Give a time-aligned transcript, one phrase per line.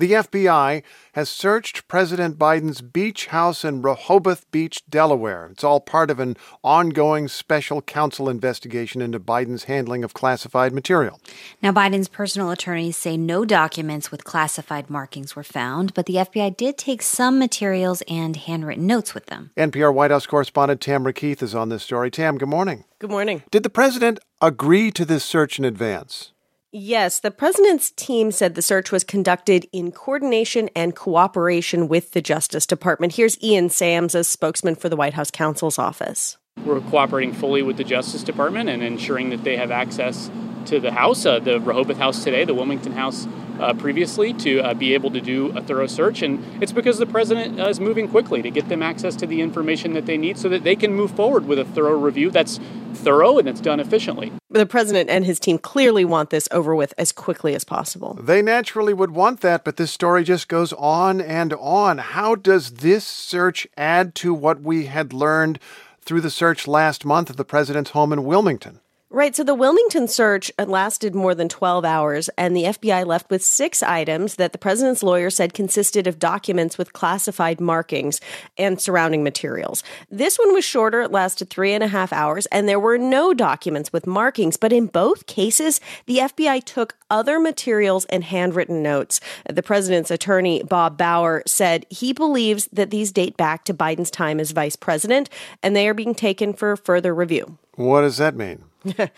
[0.00, 5.50] The FBI has searched President Biden's beach house in Rehoboth Beach, Delaware.
[5.52, 11.20] It's all part of an ongoing special counsel investigation into Biden's handling of classified material.
[11.62, 16.56] Now, Biden's personal attorneys say no documents with classified markings were found, but the FBI
[16.56, 19.50] did take some materials and handwritten notes with them.
[19.58, 22.10] NPR White House correspondent Tamara Keith is on this story.
[22.10, 22.84] Tam, good morning.
[23.00, 23.42] Good morning.
[23.50, 26.32] Did the president agree to this search in advance?
[26.72, 32.22] Yes, the president's team said the search was conducted in coordination and cooperation with the
[32.22, 33.16] Justice Department.
[33.16, 36.36] Here's Ian Sams, a spokesman for the White House counsel's office.
[36.64, 40.30] We're cooperating fully with the Justice Department and ensuring that they have access
[40.66, 43.26] to the House, uh, the Rehoboth House today, the Wilmington House
[43.58, 46.22] uh, previously, to uh, be able to do a thorough search.
[46.22, 49.40] And it's because the president uh, is moving quickly to get them access to the
[49.40, 52.58] information that they need so that they can move forward with a thorough review that's
[52.94, 54.32] thorough and that's done efficiently.
[54.50, 58.14] The president and his team clearly want this over with as quickly as possible.
[58.14, 61.98] They naturally would want that, but this story just goes on and on.
[61.98, 65.58] How does this search add to what we had learned
[66.02, 68.80] through the search last month of the president's home in Wilmington?
[69.12, 69.34] Right.
[69.34, 73.42] So the Wilmington search uh, lasted more than 12 hours, and the FBI left with
[73.42, 78.20] six items that the president's lawyer said consisted of documents with classified markings
[78.56, 79.82] and surrounding materials.
[80.12, 81.00] This one was shorter.
[81.00, 84.56] It lasted three and a half hours, and there were no documents with markings.
[84.56, 89.20] But in both cases, the FBI took other materials and handwritten notes.
[89.44, 94.38] The president's attorney, Bob Bauer, said he believes that these date back to Biden's time
[94.38, 95.28] as vice president,
[95.64, 97.58] and they are being taken for further review.
[97.80, 98.62] What does that mean?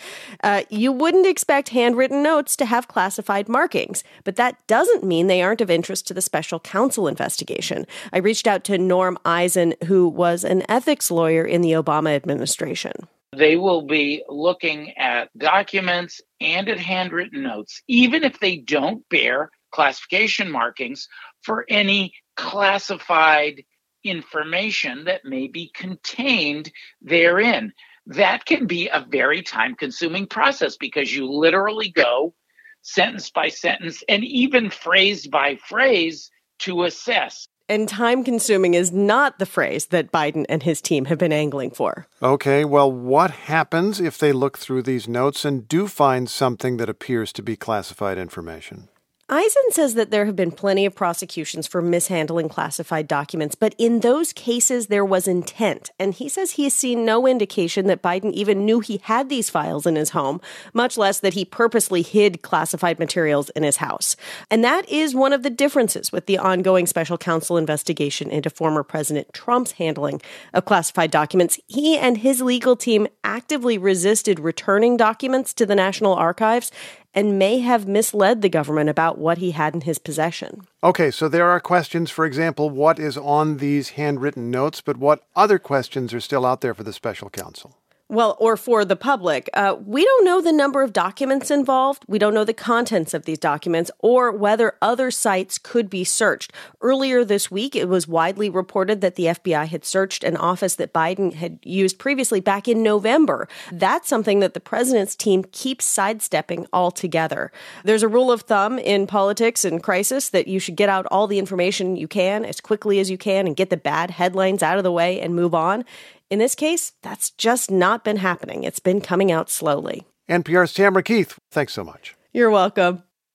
[0.45, 5.43] uh, you wouldn't expect handwritten notes to have classified markings, but that doesn't mean they
[5.43, 7.89] aren't of interest to the special counsel investigation.
[8.13, 12.93] I reached out to Norm Eisen, who was an ethics lawyer in the Obama administration.
[13.37, 19.51] They will be looking at documents and at handwritten notes, even if they don't bear
[19.73, 21.09] classification markings
[21.43, 23.65] for any classified
[24.05, 27.73] information that may be contained therein
[28.06, 32.34] that can be a very time consuming process because you literally go
[32.82, 37.47] sentence by sentence and even phrase by phrase to assess.
[37.69, 41.71] And time consuming is not the phrase that Biden and his team have been angling
[41.71, 42.06] for.
[42.22, 46.91] Okay, well, what happens if they look through these notes and do find something that
[46.91, 48.88] appears to be classified information?
[49.32, 54.00] Eisen says that there have been plenty of prosecutions for mishandling classified documents, but in
[54.00, 55.91] those cases there was intent.
[55.98, 59.48] And he says he has seen no indication that Biden even knew he had these
[59.48, 60.42] files in his home,
[60.75, 64.16] much less that he purposely hid classified materials in his house.
[64.50, 68.82] And that is one of the differences with the ongoing special counsel investigation into former
[68.82, 70.21] President Trump's handling
[70.53, 71.59] of classified documents.
[71.69, 76.71] He and his legal team actively resisted returning documents to the National Archives
[77.15, 80.62] and may have misled the government about what he had in his possession.
[80.83, 85.22] Okay, so there are questions, for example, what is on these handwritten notes, but what
[85.37, 87.77] other questions are still out there for the special counsel?
[88.12, 89.49] Well, or for the public.
[89.55, 92.05] Uh, we don't know the number of documents involved.
[92.06, 96.53] We don't know the contents of these documents or whether other sites could be searched.
[96.83, 100.93] Earlier this week, it was widely reported that the FBI had searched an office that
[100.93, 103.49] Biden had used previously back in November.
[103.72, 107.51] That's something that the president's team keeps sidestepping altogether.
[107.83, 111.27] There's a rule of thumb in politics and crisis that you should get out all
[111.27, 114.77] the information you can as quickly as you can and get the bad headlines out
[114.77, 115.87] of the way and move on.
[116.32, 118.65] In this case, that's just not been happening.
[118.65, 120.06] It's been coming out slowly.
[120.31, 122.15] NPR's Tamara Keith, thanks so much.
[122.32, 123.03] You're welcome.